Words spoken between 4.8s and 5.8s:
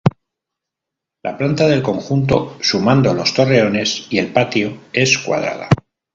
es cuadrada.